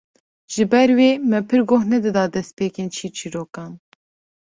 Ji 0.53 0.63
ber 0.71 0.89
wê 0.97 1.09
me 1.29 1.39
pir 1.47 1.61
goh 1.69 1.83
nedida 1.91 2.23
destpêkên 2.33 2.87
çîrçîrokan 2.95 3.71